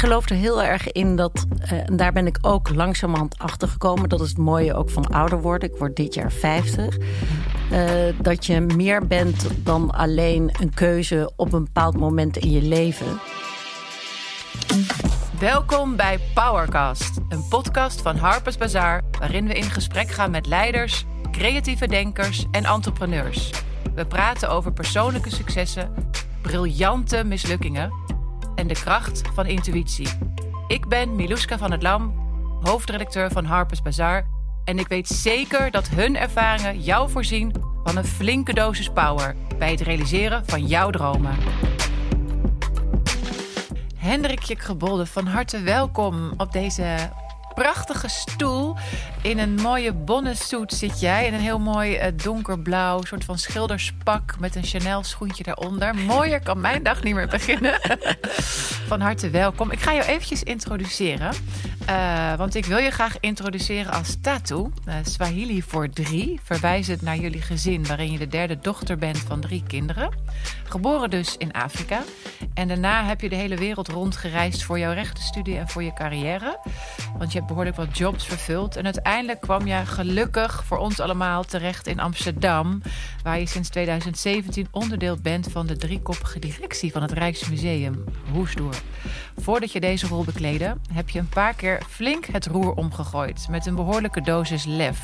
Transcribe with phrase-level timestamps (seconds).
[0.00, 4.08] geloof er heel erg in dat, en daar ben ik ook langzamerhand achter gekomen.
[4.08, 5.70] Dat is het mooie ook van ouder worden.
[5.70, 6.98] Ik word dit jaar 50.
[6.98, 7.90] Uh,
[8.22, 13.20] dat je meer bent dan alleen een keuze op een bepaald moment in je leven.
[15.40, 21.04] Welkom bij Powercast, een podcast van Harper's Bazaar, waarin we in gesprek gaan met leiders,
[21.30, 23.50] creatieve denkers en entrepreneurs.
[23.94, 25.94] We praten over persoonlijke successen,
[26.42, 27.92] briljante mislukkingen
[28.54, 30.08] en de kracht van intuïtie.
[30.66, 32.14] Ik ben Miluska van het Lam,
[32.62, 34.26] hoofdredacteur van Harper's Bazaar.
[34.64, 39.70] En ik weet zeker dat hun ervaringen jou voorzien van een flinke dosis power bij
[39.70, 41.36] het realiseren van jouw dromen.
[43.96, 47.10] Hendrikje Gebolde, van harte welkom op deze
[47.60, 48.76] prachtige stoel.
[49.22, 51.26] In een mooie bonnensuit zit jij.
[51.26, 55.94] In een heel mooi uh, donkerblauw soort van schilderspak met een Chanel schoentje daaronder.
[55.94, 57.80] Mooier kan mijn dag niet meer beginnen.
[58.90, 59.70] van harte welkom.
[59.70, 61.32] Ik ga jou eventjes introduceren.
[61.88, 64.54] Uh, want ik wil je graag introduceren als Tatu.
[64.54, 67.86] Uh, Swahili voor drie, verwijzend naar jullie gezin...
[67.86, 70.10] waarin je de derde dochter bent van drie kinderen.
[70.64, 72.02] Geboren dus in Afrika.
[72.54, 74.62] En daarna heb je de hele wereld rondgereisd...
[74.62, 76.58] voor jouw rechtenstudie en voor je carrière.
[77.18, 78.76] Want je hebt behoorlijk wat jobs vervuld.
[78.76, 82.82] En uiteindelijk kwam je gelukkig voor ons allemaal terecht in Amsterdam...
[83.22, 86.92] waar je sinds 2017 onderdeel bent van de driekoppige directie...
[86.92, 88.74] van het Rijksmuseum Hoesdoer.
[89.36, 93.46] Voordat je deze rol bekleedde, heb je een paar keer flink het roer omgegooid.
[93.48, 95.00] Met een behoorlijke dosis lef,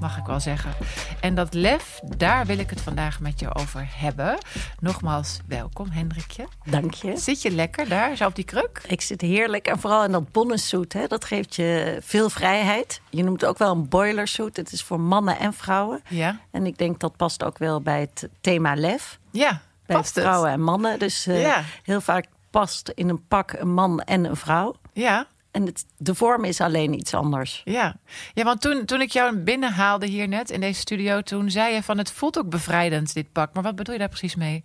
[0.00, 0.72] mag ik wel zeggen.
[1.20, 4.38] En dat lef, daar wil ik het vandaag met je over hebben.
[4.80, 6.46] Nogmaals, welkom Hendrikje.
[6.64, 7.16] Dank je.
[7.16, 8.82] Zit je lekker daar, zo op die kruk?
[8.86, 9.66] Ik zit heerlijk.
[9.66, 13.00] En vooral in dat bonnensuit, hè, dat geeft je veel vrijheid.
[13.10, 14.56] Je noemt het ook wel een boilersuit.
[14.56, 16.02] Het is voor mannen en vrouwen.
[16.08, 16.40] Ja.
[16.50, 19.18] En ik denk dat past ook wel bij het thema lef.
[19.30, 20.58] Ja, bij past vrouwen het?
[20.58, 20.98] en mannen.
[20.98, 21.62] Dus uh, Ja.
[21.82, 24.74] heel vaak past in een pak een man en een vrouw.
[24.92, 27.62] Ja, En het, de vorm is alleen iets anders.
[27.64, 27.96] ja.
[28.34, 31.20] Ja, want toen, toen ik jou binnenhaalde hier net in deze studio...
[31.20, 33.54] toen zei je van het voelt ook bevrijdend, dit pak.
[33.54, 34.64] Maar wat bedoel je daar precies mee?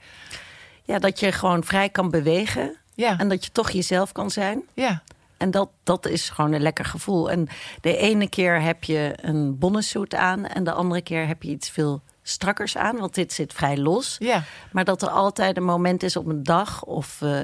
[0.84, 2.76] Ja, dat je gewoon vrij kan bewegen.
[2.96, 4.62] Ja, En dat je toch jezelf kan zijn.
[4.74, 5.02] ja,
[5.40, 7.32] En dat, dat is gewoon een lekker gevoel.
[7.32, 7.48] En
[7.82, 10.46] de ene keer heb je een bonnensuit aan...
[10.46, 12.98] en de andere keer heb je iets veel strakkers aan.
[12.98, 14.16] Want dit zit vrij los.
[14.20, 14.44] ja.
[14.72, 17.40] Maar dat er altijd een moment is op een dag of eh,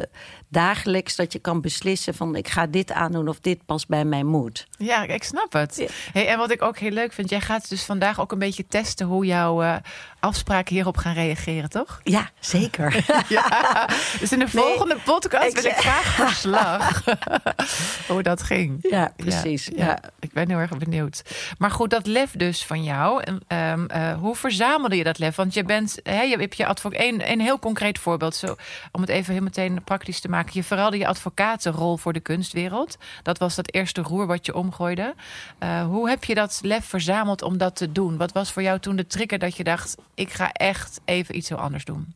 [0.48, 1.16] dagelijks...
[1.16, 4.68] dat je kan beslissen van ik ga dit aandoen of dit past bij mijn moed.
[4.78, 5.76] Ja, ik snap het.
[5.76, 5.86] Ja.
[6.14, 8.68] Hey, en wat ik ook heel leuk vind, jij gaat dus vandaag ook een beetje
[8.68, 9.76] testen hoe jouw eh,
[10.20, 12.00] afspraken hierop gaan reageren, toch?
[12.04, 12.94] Ja, zeker.
[13.30, 13.90] Ja.
[14.20, 17.04] Dus in de volgende podcast ik- wil ik graag verslag
[18.08, 18.78] hoe dat ging.
[18.90, 19.70] ja, precies.
[19.76, 20.00] Ja.
[20.20, 21.22] Ik ben heel erg benieuwd.
[21.58, 23.24] Maar goed, dat lef dus van jou.
[23.24, 24.36] en, ehm, eh, hoe
[24.76, 25.36] verzamelde je dat lef?
[25.36, 27.02] Want je bent, hè, je hebt je advocaat.
[27.02, 28.56] Een, een heel concreet voorbeeld, zo,
[28.92, 30.52] om het even heel meteen praktisch te maken.
[30.54, 32.98] Je verruilde je advocatenrol voor de kunstwereld.
[33.24, 35.16] Dat was dat eerste roer wat je omgooide.
[35.58, 38.18] Eh, hoe heb je dat lef verzameld om dat te doen?
[38.18, 41.50] Wat was voor jou toen de trigger dat je dacht: ik ga echt even iets
[41.50, 42.14] heel anders doen?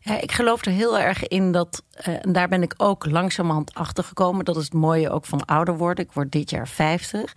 [0.00, 3.74] Ja, ik geloof er heel erg in dat, eh, en daar ben ik ook langzamerhand
[3.74, 4.44] achter gekomen.
[4.44, 6.04] Dat is het mooie ook van ouder worden.
[6.04, 7.34] Ik word dit jaar 50.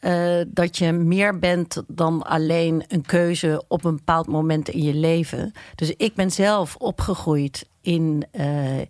[0.00, 4.94] Eh, dat je meer bent dan alleen een keuze op een bepaald moment in je
[4.94, 5.52] leven.
[5.74, 8.24] Dus ik ben zelf opgegroeid in.
[8.30, 8.86] eh, eh,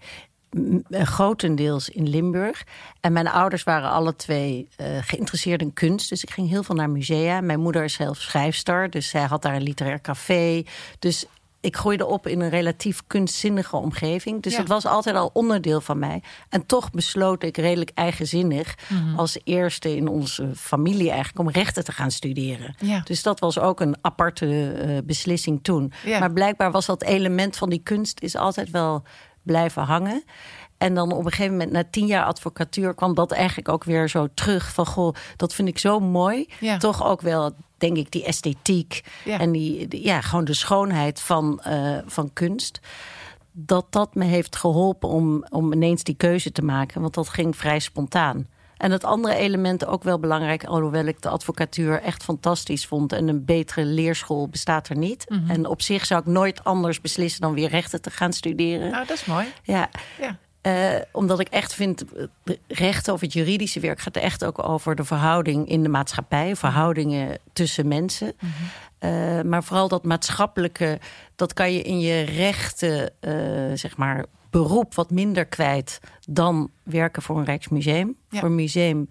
[0.91, 2.65] grotendeels in Limburg.
[3.01, 4.69] En mijn ouders waren alle twee
[5.01, 6.09] geïnteresseerd in kunst.
[6.09, 7.41] Dus ik ging heel veel naar musea.
[7.41, 10.63] Mijn moeder is zelf schrijfster, dus zij had daar een literair café.
[10.99, 11.27] Dus
[11.61, 14.43] ik groeide op in een relatief kunstzinnige omgeving.
[14.43, 14.59] Dus Ja.
[14.59, 16.23] het was altijd al onderdeel van mij.
[16.49, 18.75] En toch besloot ik redelijk eigenzinnig...
[18.89, 19.19] Mhm.
[19.19, 22.75] als eerste in onze familie eigenlijk om rechten te gaan studeren.
[22.79, 23.01] Ja.
[23.05, 25.93] Dus dat was ook een aparte eh, beslissing toen.
[26.05, 26.19] Ja.
[26.19, 28.21] Maar blijkbaar was dat element van die kunst...
[28.21, 29.03] is altijd wel
[29.43, 30.23] blijven hangen.
[30.79, 32.95] En dan op een gegeven moment, na tien jaar advocatuur...
[32.95, 34.73] kwam dat eigenlijk ook weer zo terug.
[34.73, 36.49] Van, goh, dat vind ik zo mooi.
[36.61, 36.77] Ja.
[36.77, 39.01] Toch ook wel, denk ik, die esthetiek...
[39.25, 39.39] Ja.
[39.39, 42.81] en die, die- ja, gewoon de schoonheid van, eh, van kunst...
[43.53, 47.01] dat dat me heeft geholpen om, om ineens die keuze te maken.
[47.01, 48.47] Want dat ging vrij spontaan.
[48.77, 50.65] En het andere element ook wel belangrijk...
[50.65, 53.13] alhoewel ik de advocatuur echt fantastisch vond...
[53.13, 55.25] en een betere leerschool bestaat er niet.
[55.29, 55.51] Mhm.
[55.51, 57.41] En op zich zou ik nooit anders beslissen...
[57.41, 58.91] dan weer rechten te gaan studeren.
[58.91, 59.47] Nou, dat is mooi.
[59.63, 60.39] Ja, Ja.
[60.69, 62.05] Eh, omdat ik echt vind,
[62.67, 67.39] recht over het juridische werk gaat echt ook over de verhouding in de maatschappij, verhoudingen
[67.53, 68.33] tussen mensen.
[68.99, 70.99] Eh, maar vooral dat maatschappelijke,
[71.37, 73.33] dat kan je in je rechten, eh,
[73.75, 78.17] zeg maar, beroep wat minder kwijt dan werken voor een Rijksmuseum.
[78.29, 78.39] Ja.
[78.39, 79.09] Voor een museum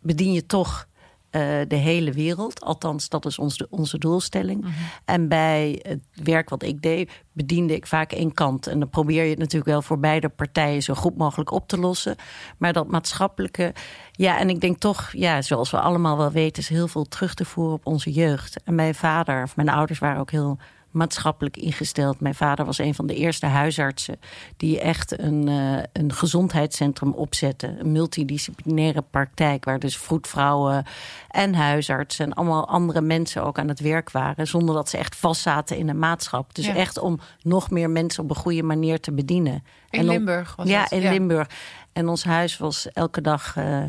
[0.00, 0.86] bedien je toch
[1.30, 2.60] eh, de hele wereld.
[2.60, 4.64] Althans, dat is onze, onze doelstelling.
[5.04, 8.66] En bij het werk wat ik deed, bediende ik vaak één kant.
[8.66, 11.78] En dan probeer je het natuurlijk wel voor beide partijen zo goed mogelijk op te
[11.78, 12.16] lossen.
[12.58, 13.72] Maar dat maatschappelijke.
[14.12, 17.34] Ja, en ik denk toch, ja, zoals we allemaal wel weten, is heel veel terug
[17.34, 18.62] te voeren op onze jeugd.
[18.62, 20.58] En mijn vader, of mijn ouders waren ook heel
[20.98, 22.20] maatschappelijk ingesteld.
[22.20, 24.20] Mijn vader was een van de eerste huisartsen
[24.56, 27.76] die echt een, uh, een gezondheidscentrum opzette.
[27.78, 30.84] Een multidisciplinaire praktijk waar dus vroedvrouwen
[31.28, 34.46] en huisartsen en allemaal andere mensen ook aan het werk waren.
[34.46, 36.54] Zonder dat ze echt vastzaten in een maatschap.
[36.54, 36.74] Dus Ja.
[36.74, 39.62] echt om nog meer mensen op een goede manier te bedienen.
[39.90, 41.10] In En Limburg was ja, in ja.
[41.10, 41.48] Limburg.
[41.92, 43.56] En ons huis was elke dag.
[43.56, 43.82] eh,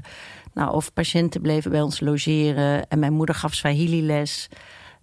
[0.54, 2.88] nou, of patiënten bleven bij ons logeren.
[2.90, 4.50] En mijn moeder gaf Swahili-les.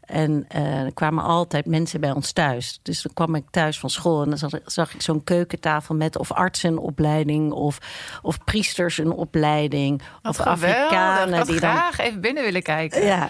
[0.06, 2.78] En eh, er kwamen altijd mensen bij ons thuis.
[2.82, 6.18] Dus dan kwam ik thuis van school en dan zag, zag ik zo'n keukentafel met
[6.18, 7.78] of artsen een opleiding of,
[8.22, 10.02] of priesters een opleiding.
[10.22, 10.70] Wat of geweldig.
[10.70, 11.70] Afrikanen Ik had die dan.
[11.70, 13.04] graag even binnen willen kijken.
[13.04, 13.28] Ja,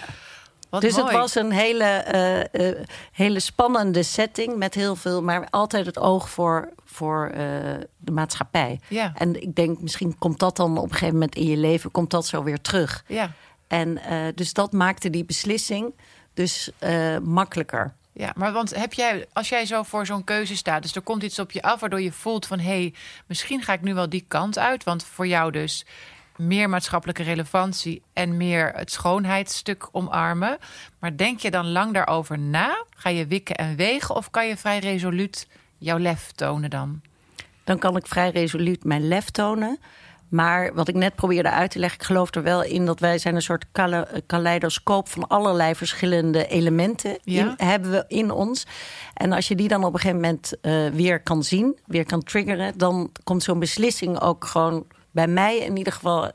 [0.69, 1.03] Wat dus mooi.
[1.05, 5.99] het was een hele, eh, eh, hele spannende setting met heel veel, maar altijd het
[5.99, 7.31] oog voor, voor
[7.97, 8.79] de maatschappij.
[8.87, 11.91] Ja, En ik denk, misschien komt dat dan op een gegeven moment in je leven,
[11.91, 13.03] komt dat zo weer terug.
[13.07, 13.31] ja.
[13.67, 13.99] En
[14.35, 15.93] dus dat maakte die beslissing
[16.37, 17.93] dus eh, makkelijker.
[18.13, 21.23] Ja, maar want heb jij, als jij zo voor zo'n keuze staat, dus er komt
[21.23, 22.93] iets op je af waardoor je voelt van hé, hey,
[23.25, 25.85] misschien ga ik nu wel die kant uit, want voor jou dus
[26.35, 30.57] meer maatschappelijke relevantie en meer het schoonheidsstuk omarmen.
[30.99, 32.85] Maar denk je dan lang daarover na?
[32.89, 35.47] Ga je wikken en wegen of kan je vrij resoluut
[35.77, 37.01] jouw lef tonen dan?
[37.63, 39.79] Dan kan ik vrij resoluut mijn lef tonen.
[40.29, 43.17] Maar wat ik net probeerde uit te leggen, ik geloof er wel in dat wij
[43.17, 47.41] zijn een soort kale- kaleidoscoop van allerlei verschillende elementen Ja.
[47.43, 48.65] in, hebben we in ons.
[49.13, 52.23] En als je die dan op een gegeven moment eh, weer kan zien, weer kan
[52.23, 56.31] triggeren, dan komt zo'n beslissing ook gewoon bij mij in ieder geval.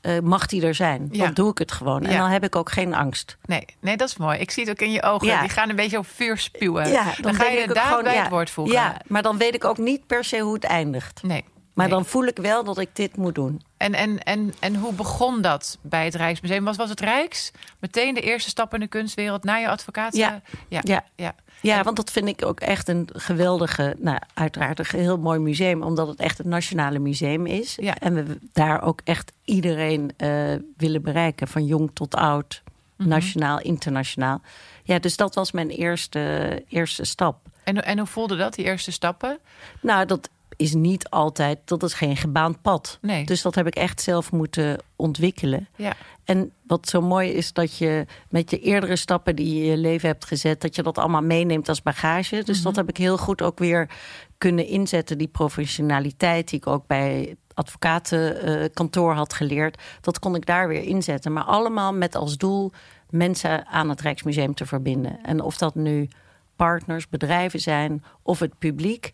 [0.00, 1.08] eh, mag die er zijn?
[1.10, 1.24] Ja.
[1.24, 2.04] Dan doe ik het gewoon.
[2.04, 2.18] En Ja.
[2.18, 3.36] dan heb ik ook geen angst.
[3.44, 4.38] Nee, nee, dat is mooi.
[4.38, 5.26] Ik zie het ook in je ogen.
[5.26, 5.40] Ja.
[5.40, 6.92] Die gaan een beetje op vuur spuwen.
[7.20, 8.74] Dan, ga je inderdaad gewoon, bij het woord voegen.
[8.74, 11.22] Ja, maar dan weet ik ook niet per se hoe het eindigt.
[11.22, 11.44] Nee.
[11.78, 11.96] Maar nee.
[11.96, 13.62] dan voel ik wel dat ik dit moet doen.
[13.76, 16.64] En, en, en, en hoe begon dat bij het Rijksmuseum?
[16.64, 20.16] Was, was het Rijks meteen de eerste stap in de kunstwereld na je advocaat?
[20.16, 20.42] Ja.
[20.68, 20.80] ja.
[20.84, 21.04] Ja.
[21.16, 21.34] ja.
[21.60, 25.82] Ja, want dat vind ik ook echt een geweldige, nou uiteraard een heel mooi museum,
[25.82, 27.76] omdat het echt een nationale museum is.
[27.80, 27.98] Ja.
[27.98, 32.62] En we daar ook echt iedereen eh, willen bereiken, van jong tot oud,
[32.96, 33.08] Mhm.
[33.08, 34.40] nationaal, internationaal.
[34.82, 37.38] Ja, dus dat was mijn eerste, eerste stap.
[37.64, 39.38] En, en hoe voelde dat, die eerste stappen?
[39.80, 42.98] Nou, dat is niet altijd, dat is geen gebaand pad.
[43.00, 43.24] Nee.
[43.24, 45.68] Dus dat heb ik echt zelf moeten ontwikkelen.
[45.76, 45.92] Ja.
[46.24, 49.76] En wat zo mooi is dat je met je eerdere stappen die je in je
[49.76, 52.42] leven hebt gezet, dat je dat allemaal meeneemt als bagage.
[52.44, 53.90] Dus dat heb ik heel goed ook weer
[54.38, 55.18] kunnen inzetten.
[55.18, 60.82] Die professionaliteit die ik ook bij het advocatenkantoor had geleerd, dat kon ik daar weer
[60.82, 61.32] inzetten.
[61.32, 62.72] Maar allemaal met als doel
[63.10, 65.18] mensen aan het Rijksmuseum te verbinden.
[65.22, 66.08] En of dat nu
[66.56, 69.12] partners, bedrijven zijn of het publiek.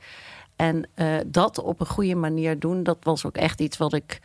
[0.56, 4.20] En eh, dat op een goede manier doen, dat was ook echt iets wat ik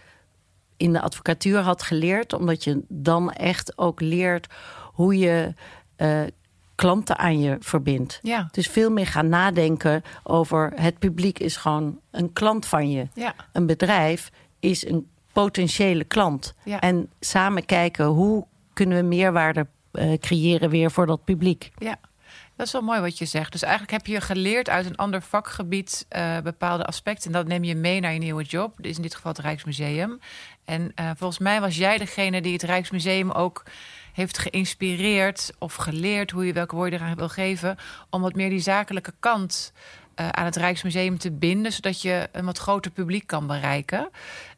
[0.78, 2.34] in de advocatuur had geleerd.
[2.34, 4.48] Omdat je dan echt ook leert
[4.94, 5.54] hoe je
[5.96, 6.22] eh,
[6.76, 8.20] klanten aan je verbindt.
[8.22, 8.48] Ja.
[8.52, 13.08] Dus veel meer gaan nadenken over het publiek is gewoon een klant van je.
[13.14, 13.36] Ja.
[13.52, 16.54] Een bedrijf is een potentiële klant.
[16.64, 16.80] Ja.
[16.80, 21.72] En samen kijken hoe kunnen we meerwaarde eh, creëren weer voor dat publiek.
[21.78, 22.00] Ja,
[22.60, 23.52] dat is wel mooi wat je zegt.
[23.52, 27.26] Dus eigenlijk heb je geleerd uit een ander vakgebied eh, bepaalde aspecten.
[27.26, 28.80] En dat neem je mee naar je nieuwe job.
[28.82, 30.20] Is in dit geval het Rijksmuseum.
[30.66, 33.63] En eh, volgens mij was jij degene die het Rijksmuseum ook
[34.13, 37.78] heeft geïnspireerd of geleerd, hoe je welke woorden eraan wil geven,
[38.10, 39.74] om wat meer die zakelijke kant
[40.16, 44.10] eh, aan het Rijksmuseum te binden, zodat je een wat groter publiek kan bereiken.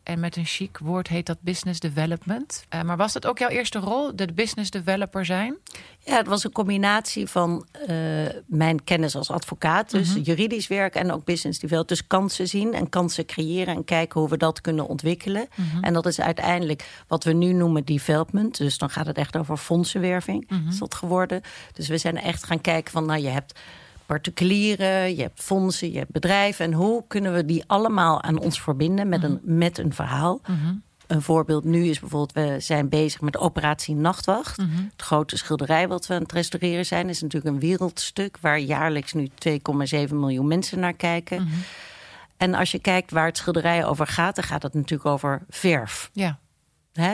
[0.04, 2.66] En met een chic woord heet dat business development.
[2.70, 5.56] Eh, maar was dat ook jouw eerste rol, de business developer zijn?
[6.00, 7.96] Ja, het was een combinatie van eh,
[8.46, 10.22] mijn kennis als advocaat, dus Mhm.
[10.22, 12.00] juridisch werk en ook business development.
[12.00, 15.48] Dus kansen zien en kansen creëren en kijken hoe we dat kunnen ontwikkelen.
[15.56, 15.84] Mhm.
[15.84, 18.58] En dat is uiteindelijk wat we nu noemen development.
[18.58, 20.68] Dus dan gaat het echt over fondsenwerving, Mhm.
[20.70, 21.42] is dat geworden.
[21.74, 23.60] Dus we zijn echt gaan kijken van, nou je hebt
[24.06, 26.66] particulieren, je hebt fondsen, je hebt bedrijven.
[26.66, 30.42] En hoe kunnen we die allemaal aan ons verbinden met een, met een verhaal?
[31.08, 34.58] Een voorbeeld nu is bijvoorbeeld, we zijn bezig met operatie Nachtwacht.
[34.92, 39.14] Het grote schilderij wat we aan het restaureren zijn, is natuurlijk een wereldstuk waar jaarlijks
[39.14, 41.48] nu 2,7 miljoen mensen naar kijken.
[42.38, 46.10] En als je kijkt waar het schilderij over gaat, dan gaat het natuurlijk over verf.
[46.14, 46.40] Ja.
[46.94, 47.14] Hè?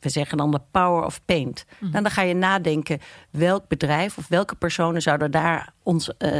[0.00, 1.64] We zeggen dan de power of paint.
[1.80, 3.00] En dan ga je nadenken
[3.30, 6.30] welk bedrijf of welke personen zouden, daar ons, eh,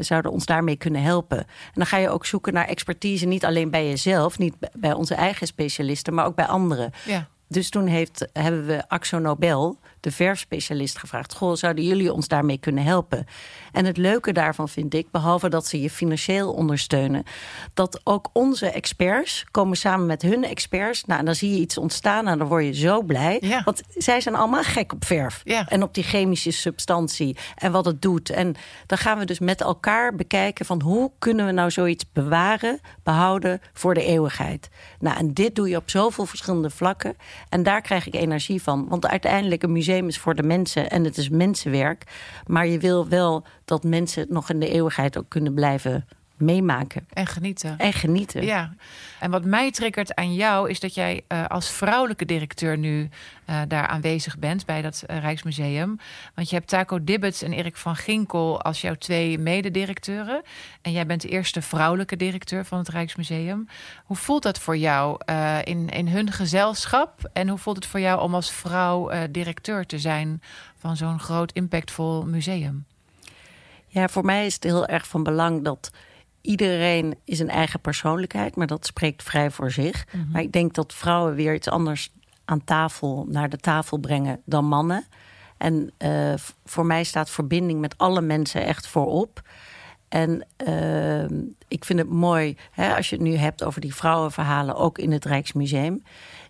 [0.00, 1.38] zouden ons daarmee kunnen helpen.
[1.38, 5.14] En dan ga je ook zoeken naar expertise, niet alleen bij jezelf, niet bij onze
[5.14, 6.90] eigen specialisten, maar ook bij anderen.
[7.04, 7.28] Ja.
[7.48, 12.58] Dus toen heeft, hebben we Axo Nobel, de verfspecialist, gevraagd: Goh, zouden jullie ons daarmee
[12.58, 13.26] kunnen helpen?
[13.72, 17.22] En het leuke daarvan vind ik, behalve dat ze je financieel ondersteunen,
[17.74, 21.04] dat ook onze experts komen samen met hun experts.
[21.04, 23.38] Nou, en dan zie je iets ontstaan en dan word je zo blij.
[23.40, 23.62] Ja.
[23.64, 25.68] Want zij zijn allemaal gek op verf Ja.
[25.68, 28.30] en op die chemische substantie en wat het doet.
[28.30, 28.54] En
[28.86, 33.60] dan gaan we dus met elkaar bekijken van hoe kunnen we nou zoiets bewaren, behouden
[33.72, 34.68] voor de eeuwigheid.
[34.98, 37.16] Nou, en dit doe je op zoveel verschillende vlakken.
[37.48, 38.88] En daar krijg ik energie van.
[38.88, 42.04] Want uiteindelijk een museum is voor de mensen en het is mensenwerk.
[42.46, 46.06] Maar je wil wel dat mensen nog in de eeuwigheid ook kunnen blijven
[46.40, 47.78] meemaken En genieten.
[47.78, 48.44] en genieten.
[48.44, 48.74] Ja,
[49.20, 53.08] en wat mij triggert aan jou is dat jij eh, als vrouwelijke directeur nu
[53.44, 55.98] eh, daar aanwezig bent bij dat eh, Rijksmuseum.
[56.34, 60.42] Want je hebt Taco Dibbets en Erik van Ginkel als jouw twee mededirecteuren.
[60.82, 63.68] En jij bent de eerste vrouwelijke directeur van het Rijksmuseum.
[64.04, 65.20] Hoe voelt dat voor jou
[65.64, 67.30] in, in hun gezelschap?
[67.32, 70.42] En hoe voelt het voor jou om als vrouw directeur te zijn
[70.78, 72.86] van zo'n groot, impactvol museum?
[73.86, 75.90] Ja, voor mij is het heel erg van belang dat
[76.48, 80.06] iedereen is een eigen persoonlijkheid, maar dat spreekt vrij voor zich.
[80.32, 82.12] Maar ik denk dat vrouwen weer iets anders
[82.44, 85.06] aan tafel, naar de tafel brengen dan mannen.
[85.56, 89.42] En eh, voor mij staat verbinding met alle mensen echt voorop.
[90.08, 91.24] En eh,
[91.68, 95.12] ik vind het mooi hè, als je het nu hebt over die vrouwenverhalen, ook in
[95.12, 96.02] het Rijksmuseum.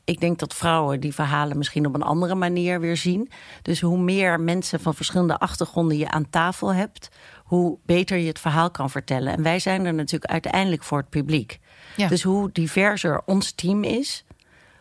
[0.04, 3.30] Ik denk dat vrouwen die verhalen misschien op een andere manier weer zien.
[3.62, 7.08] Dus hoe meer mensen van verschillende achtergronden je aan tafel hebt,
[7.48, 9.32] hoe beter je het verhaal kan vertellen.
[9.32, 11.58] En wij zijn er natuurlijk uiteindelijk voor het publiek.
[11.96, 12.08] Ja.
[12.08, 14.24] Dus hoe diverser ons team is,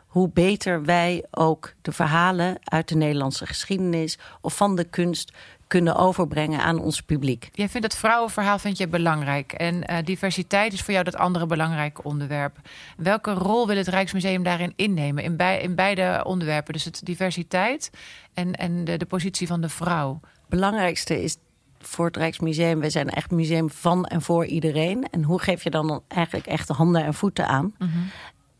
[0.07, 5.31] hoe beter wij ook de verhalen uit de Nederlandse geschiedenis of van de kunst
[5.67, 7.49] kunnen overbrengen aan ons publiek.
[7.51, 9.53] Jij vindt het vrouwenverhaal vind je belangrijk.
[9.53, 12.57] En eh, diversiteit is voor jou dat andere belangrijke onderwerp.
[12.97, 15.23] Welke rol wil het Rijksmuseum daarin innemen?
[15.23, 16.73] In, bij, in beide onderwerpen.
[16.73, 17.91] Dus het diversiteit
[18.33, 20.19] en, en de, de positie van de vrouw.
[20.49, 21.37] belangrijkste is
[21.79, 25.07] voor het Rijksmuseum, we zijn echt een museum van en voor iedereen.
[25.11, 27.75] En hoe geef je dan eigenlijk echt de handen en voeten aan?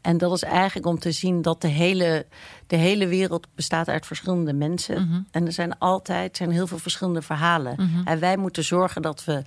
[0.02, 2.26] En dat is eigenlijk om te zien dat de hele,
[2.68, 5.28] de hele wereld bestaat uit verschillende mensen.
[5.32, 8.04] En er zijn altijd zijn heel veel verschillende verhalen.
[8.06, 9.44] En wij moeten zorgen dat we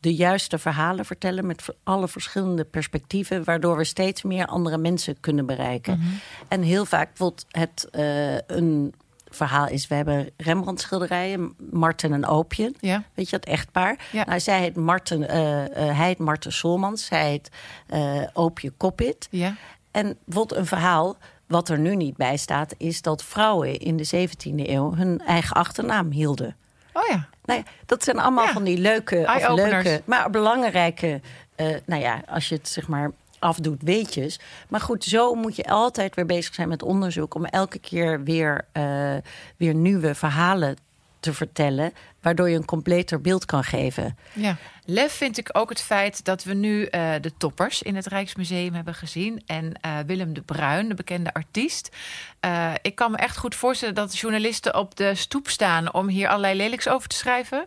[0.00, 5.46] de juiste verhalen vertellen met alle verschillende perspectieven, waardoor we steeds meer andere mensen kunnen
[5.46, 6.00] bereiken.
[6.48, 8.94] En heel vaak bijvoorbeeld het eh, een
[9.30, 12.72] verhaal is: we hebben Rembrandt schilderijen, Marten en Oopje.
[12.80, 13.02] Ja.
[13.14, 13.96] Weet je dat echtpaar?
[14.12, 14.24] Ja.
[14.24, 17.50] Nou, zij heet Marten, eh, eh, hij heet Marten Solmans, zij heet
[17.86, 19.28] eh Oopje Koppit.
[19.30, 19.54] Ja.
[19.90, 24.04] En bijvoorbeeld een verhaal wat er nu niet bij staat, is dat vrouwen in de
[24.04, 26.56] 17e eeuw hun eigen achternaam hielden.
[26.92, 27.28] Oh ja.
[27.44, 28.52] Nou ja, dat zijn allemaal Ja.
[28.52, 31.20] van die leuke, of leuke, maar belangrijke.
[31.54, 34.40] eh, nou ja, als je het zeg maar afdoet, weetjes.
[34.68, 38.64] Maar goed, zo moet je altijd weer bezig zijn met onderzoek om elke keer weer,
[38.72, 39.16] eh,
[39.56, 40.76] weer nieuwe verhalen
[41.20, 41.92] te vertellen,
[42.22, 44.16] waardoor je een completer beeld kan geven.
[44.32, 44.56] Ja.
[44.92, 48.74] Lef vind ik ook het feit dat we nu eh, de toppers in het Rijksmuseum
[48.74, 49.42] hebben gezien.
[49.46, 51.96] En eh, Willem de Bruin, de bekende artiest.
[52.40, 56.28] Eh, ik kan me echt goed voorstellen dat journalisten op de stoep staan om hier
[56.28, 57.64] allerlei lelijks over te schrijven.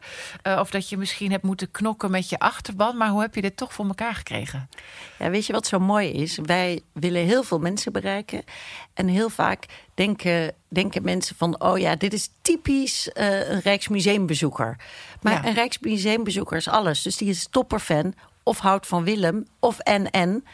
[0.59, 2.97] Of dat je misschien hebt moeten knokken met je achterban.
[2.97, 4.69] Maar hoe heb je dit toch voor elkaar gekregen?
[5.19, 6.37] Ja, weet je wat zo mooi is?
[6.43, 8.43] Wij willen heel veel mensen bereiken.
[8.93, 11.61] En heel vaak denken, denken mensen van...
[11.61, 13.61] oh ja, dit is typisch een
[15.21, 15.45] Maar Ja.
[15.45, 17.01] een Rijksmuseumbezoeker is alles.
[17.01, 20.45] Dus die is topperfan of houdt van Willem of en-en...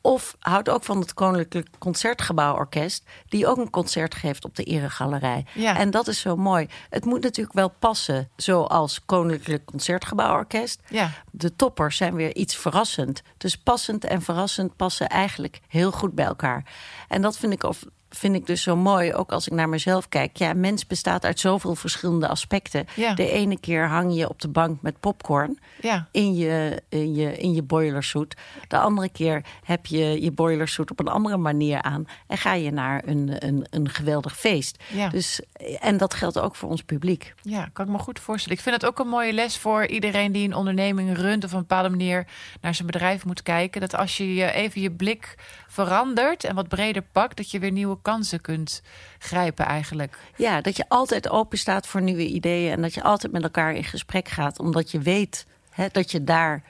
[0.00, 5.46] Of houdt ook van het Koninklijk Concertgebouworkest, die ook een concert geeft op de Eregalerij.
[5.54, 5.76] Ja.
[5.76, 6.66] En dat is zo mooi.
[6.90, 10.80] Het moet natuurlijk wel passen, zoals Koninklijk Concertgebouworkest.
[10.88, 11.10] Ja.
[11.30, 13.22] De toppers zijn weer iets verrassend.
[13.36, 16.64] Dus passend en verrassend passen eigenlijk heel goed bij elkaar.
[17.08, 20.08] En dat vind ik, of, vind ik dus zo mooi, ook als ik naar mezelf
[20.08, 20.36] kijk.
[20.36, 22.86] Ja, mens bestaat uit zoveel verschillende aspecten.
[22.96, 23.14] Ja.
[23.14, 26.08] De ene keer hang je op de bank met popcorn Ja.
[26.12, 28.36] in je, in je, in je boilersuit.
[28.68, 32.04] De andere keer heb je je boilersuit op een andere manier aan.
[32.26, 34.82] En ga je naar een, een, een geweldig feest.
[34.92, 35.08] Ja.
[35.08, 35.40] Dus,
[35.80, 37.34] en dat geldt ook voor ons publiek.
[37.42, 38.56] Ja, kan ik me goed voorstellen.
[38.58, 41.56] Ik vind het ook een mooie les voor iedereen die een onderneming runt of op
[41.56, 42.26] een bepaalde manier
[42.60, 43.80] naar zijn bedrijf moet kijken.
[43.80, 45.34] Dat als je je even je blik
[45.68, 48.82] verandert en wat breder pakt, dat je weer nieuwe kansen kunt
[49.18, 50.18] grijpen eigenlijk.
[50.36, 53.74] Ja, dat je altijd open staat voor nieuwe ideeën en dat je altijd met elkaar
[53.74, 56.62] in gesprek gaat, omdat je weet hè, dat je daar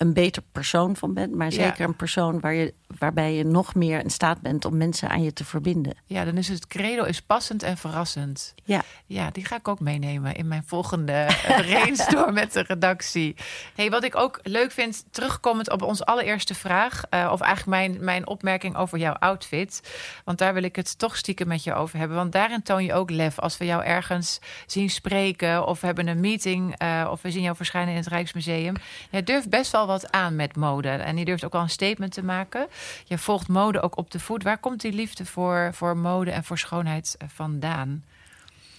[0.00, 4.00] een beter persoon van bent, maar zeker een persoon waar je, waarbij je nog meer
[4.00, 5.96] in staat bent om mensen aan je te verbinden.
[6.04, 8.54] Ja, dan is het credo is passend en verrassend.
[8.64, 11.26] Ja, ja die ga ik ook meenemen in mijn volgende
[11.62, 13.36] brainstorm met de redactie.
[13.74, 18.04] Hey, wat ik ook leuk vind, terugkomend op onze allereerste vraag, uh, of eigenlijk mijn,
[18.04, 19.92] mijn opmerking over jouw outfit.
[20.24, 22.16] Want daar wil ik het toch stiekem met je over hebben.
[22.16, 23.38] Want daarin toon je ook lef.
[23.38, 27.42] Als we jou ergens zien spreken of we hebben een meeting uh, of we zien
[27.42, 28.74] jou verschijnen in het Rijksmuseum.
[29.10, 30.88] Je durft best wel wat aan met mode.
[30.88, 32.66] En je durft ook wel een statement te maken.
[33.04, 34.42] Je volgt mode ook op de voet.
[34.42, 38.04] Waar komt die liefde voor, voor mode en voor schoonheid vandaan?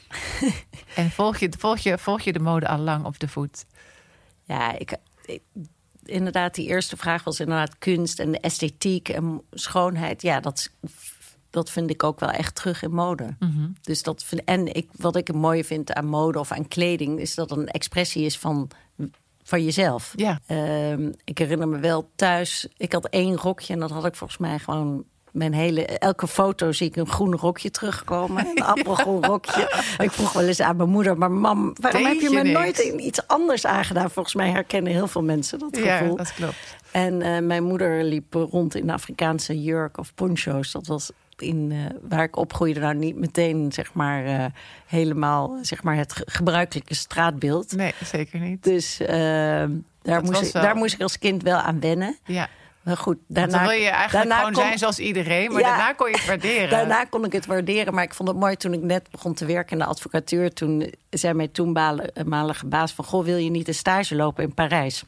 [0.96, 3.66] en volg je, volg, je, volg je de mode al lang op de voet?
[4.44, 4.98] Ja, ik,
[6.06, 10.22] inderdaad, die eerste vraag was inderdaad kunst en de esthetiek en schoonheid.
[10.22, 10.72] Ja, dat,
[11.50, 13.36] dat vind ik ook wel echt terug in mode.
[13.40, 13.70] Mhm.
[13.82, 17.20] Dus dat vind, en ik, wat ik het mooie vind aan mode of aan kleding,
[17.20, 18.70] is dat het een expressie is van
[19.44, 20.14] van jezelf.
[20.16, 20.40] Ja.
[20.48, 24.40] Ehm, ik herinner me wel thuis, ik had één rokje en dat had ik volgens
[24.40, 28.48] mij gewoon mijn hele, elke foto zie ik een groen rokje terugkomen.
[28.48, 29.94] Een appelgroen rokje.
[29.98, 33.06] Ik vroeg wel eens aan mijn moeder, maar mam, waarom heb je me nooit in
[33.06, 34.12] iets anders aangedaan?
[34.12, 36.10] Volgens mij herkennen heel veel mensen dat gevoel.
[36.10, 36.78] Ja, dat klopt.
[36.92, 40.72] En uh, mijn moeder liep rond in Afrikaanse jurk of poncho's.
[40.72, 44.46] Dat was in, uh, waar ik opgroeide, nou niet meteen zeg maar uh,
[44.86, 47.76] helemaal zeg maar het gebruikelijke straatbeeld.
[47.76, 48.64] Nee, zeker niet.
[48.64, 49.08] Dus uh,
[50.02, 50.62] daar, moest ik, wel...
[50.62, 52.18] daar moest ik als kind wel aan wennen.
[52.26, 52.50] Ja.
[52.82, 53.58] Maar goed, daarna...
[53.58, 54.64] Dan wil je eigenlijk gewoon kon...
[54.64, 56.70] zijn zoals iedereen, maar ja, daarna kon je het waarderen.
[56.78, 59.46] Daarna kon ik het waarderen, maar ik vond het mooi toen ik net begon te
[59.46, 60.54] werken in de advocatuur.
[60.54, 65.04] Toen zei mijn toenmalige baas van, goh, wil je niet een stage lopen in Parijs?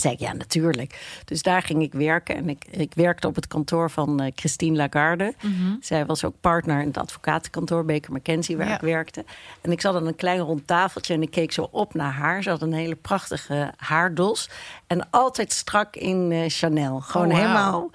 [0.00, 1.20] Zei ik, ja, natuurlijk.
[1.24, 2.36] Dus daar ging ik werken.
[2.36, 5.34] En ik, ik werkte op het kantoor van uh, Christine Lagarde.
[5.40, 5.78] Mm -hmm.
[5.80, 8.74] Zij was ook partner in het advocatenkantoor Baker McKenzie, waar ja.
[8.74, 9.24] ik werkte.
[9.60, 12.42] En ik zat aan een klein rond tafeltje en ik keek zo op naar haar.
[12.42, 14.50] Ze had een hele prachtige haardos.
[14.86, 17.00] En altijd strak in uh, Chanel.
[17.00, 17.42] Gewoon oh, wow.
[17.42, 17.90] helemaal...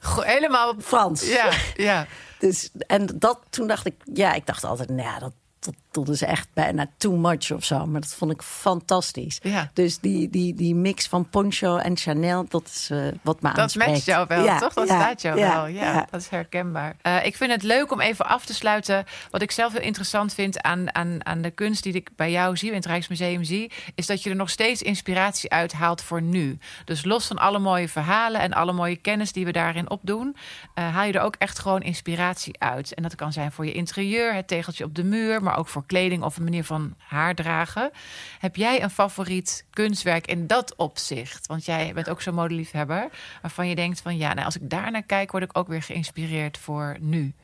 [0.00, 1.28] Go helemaal Frans.
[1.28, 2.06] Ja, ja.
[2.38, 5.32] dus, en dat, toen dacht ik, ja, ik dacht altijd, nou ja, dat,
[5.64, 7.86] dat, dat is echt bijna too much of zo.
[7.86, 9.38] Maar dat vond ik fantastisch.
[9.42, 9.70] Ja.
[9.72, 13.58] Dus die, die, die mix van poncho en Chanel, dat is uh, wat me Dat
[13.58, 13.90] aanspreekt.
[13.90, 14.72] matcht jou wel, ja, toch?
[14.72, 15.66] Dat ja, staat jou wel.
[15.66, 16.96] Ja, dat is herkenbaar.
[17.02, 19.04] Uh, ik vind het leuk om even af te sluiten.
[19.30, 22.56] Wat ik zelf heel interessant vind aan, aan, aan de kunst die ik bij jou
[22.56, 26.22] zie, in het Rijksmuseum zie, is dat je er nog steeds inspiratie uit haalt voor
[26.22, 26.58] nu.
[26.84, 30.36] Dus los van alle mooie verhalen en alle mooie kennis die we daarin opdoen,
[30.74, 32.94] uh, haal je er ook echt gewoon inspiratie uit.
[32.94, 35.86] En dat kan zijn voor je interieur, het tegeltje op de muur, maar ook voor
[35.86, 37.90] kleding of een manier van haar dragen.
[38.38, 41.46] Heb jij een favoriet kunstwerk in dat opzicht?
[41.46, 43.08] Want jij bent ook zo'n modeliefhebber,
[43.42, 45.82] waarvan je denkt van ja, nou, als ik daar naar kijk, word ik ook weer
[45.82, 47.34] geïnspireerd voor nu.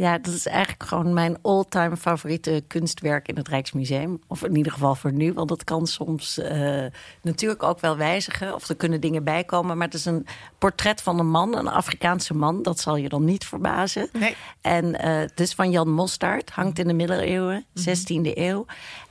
[0.00, 4.20] Ja, dat is eigenlijk gewoon mijn all-time favoriete kunstwerk in het Rijksmuseum.
[4.26, 6.84] Of in ieder geval voor nu, want dat kan soms uh,
[7.22, 8.54] natuurlijk ook wel wijzigen.
[8.54, 9.76] Of er kunnen dingen bijkomen.
[9.76, 10.26] Maar het is een
[10.58, 12.62] portret van een man, een Afrikaanse man.
[12.62, 14.08] Dat zal je dan niet verbazen.
[14.12, 14.36] Nee.
[14.60, 18.66] En uh, het is van Jan Mostard, hangt in de middeleeuwen, 16e eeuw.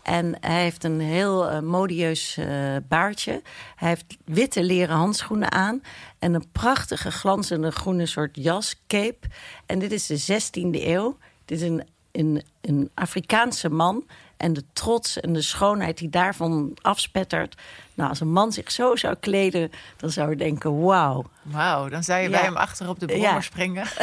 [0.09, 3.41] En hij heeft een heel uh, modieus uh, baardje.
[3.75, 5.81] Hij heeft witte leren handschoenen aan.
[6.19, 9.27] En een prachtige glanzende groene soort jas, cape.
[9.65, 11.17] En dit is de 16e eeuw.
[11.45, 14.03] Dit is een, een, een Afrikaanse man.
[14.37, 17.55] En de trots en de schoonheid die daarvan afspettert.
[17.93, 21.25] Nou, als een man zich zo zou kleden, dan zou je denken, wauw.
[21.41, 22.31] Wauw, dan zou je Ja.
[22.31, 23.41] bij hem achter op de brommer Ja.
[23.41, 23.85] springen.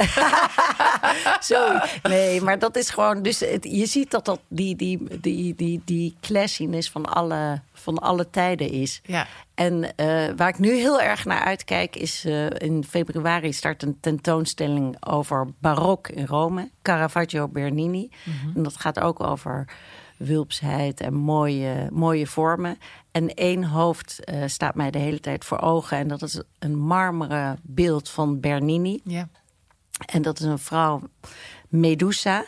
[1.40, 3.22] Zo, nee, maar dat is gewoon.
[3.22, 7.98] Dus het- je ziet dat dat die, die, die, die, die classiness van alle, van
[7.98, 9.00] alle tijden is.
[9.04, 9.26] Ja.
[9.54, 13.96] En eh, waar ik nu heel erg naar uitkijk is eh, in februari start een
[14.00, 18.10] tentoonstelling over barok in Rome, Caravaggio Bernini.
[18.54, 19.68] En dat gaat ook over
[20.16, 22.78] wulpsheid en mooie, mooie vormen.
[23.11, 26.78] En één hoofd eh, staat mij de hele tijd voor ogen en dat is een
[26.78, 29.00] marmeren beeld van Bernini.
[29.04, 29.28] Ja.
[30.06, 31.00] En dat is een vrouw,
[31.68, 32.44] Medusa.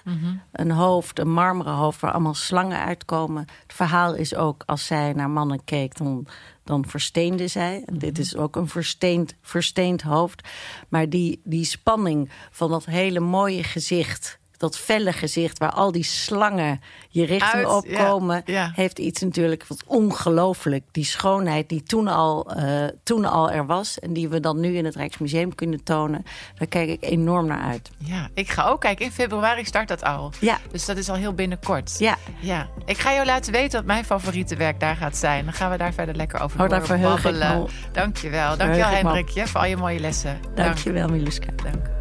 [0.52, 3.46] Een hoofd, een marmeren hoofd waar allemaal slangen uitkomen.
[3.62, 6.26] Het verhaal is ook, als zij naar mannen keek, dan,
[6.64, 7.82] dan versteende zij.
[7.92, 10.48] Dit is ook een versteend, versteend hoofd.
[10.88, 14.38] Maar die, die spanning van dat hele mooie gezicht...
[14.58, 18.70] dat felle gezicht waar al die slangen je richting Uit, ja, ja.
[18.74, 20.84] heeft iets natuurlijk wat ongelooflijk.
[20.92, 23.98] Die schoonheid die toen al, eh, toen al er was...
[23.98, 26.24] en die we dan nu in het Rijksmuseum kunnen tonen...
[26.54, 27.90] daar kijk ik enorm naar uit.
[27.98, 29.04] ja, ik ga ook kijken.
[29.04, 30.32] In februari start dat al.
[30.40, 30.58] Ja.
[30.70, 31.94] Dus dat is al heel binnenkort.
[31.98, 35.44] Ja, Ja, ik ga jou laten weten wat mijn favoriete werk daar gaat zijn.
[35.44, 36.68] Dan gaan we daar verder lekker over Oh,
[37.02, 37.66] babbelen.
[37.92, 38.56] Dankjewel.
[38.56, 38.94] Dankjewel op.
[38.94, 40.40] Hendrikje voor al je mooie lessen.
[40.54, 41.48] dankjewel Miluska.
[41.62, 41.97] Dank.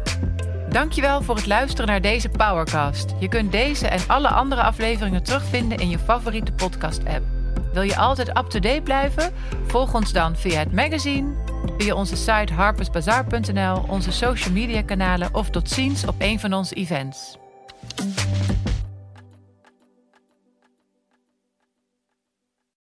[0.68, 3.14] Dankjewel voor het luisteren naar deze Powercast.
[3.18, 7.24] Je kunt deze en alle andere afleveringen terugvinden in je favoriete podcast-app.
[7.72, 9.32] Wil je altijd up-to-date blijven?
[9.66, 11.34] Volg ons dan via het magazine,
[11.78, 16.74] via onze site harpersbazaar.nl, onze social media kanalen of tot ziens op een van onze
[16.74, 17.36] events.